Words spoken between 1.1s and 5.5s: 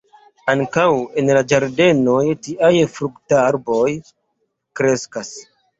en la ĝardenoj tiaj fruktarboj kreskas.